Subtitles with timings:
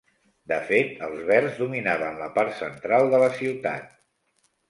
[0.51, 3.93] De fet, els Verds dominaven la part central de la ciutat.